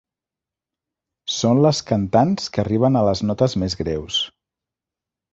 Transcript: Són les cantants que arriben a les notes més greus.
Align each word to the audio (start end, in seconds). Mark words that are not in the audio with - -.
Són 1.33 1.59
les 1.65 1.81
cantants 1.91 2.49
que 2.55 2.61
arriben 2.63 2.97
a 2.97 3.03
les 3.09 3.21
notes 3.31 3.55
més 3.65 3.77
greus. 3.83 4.17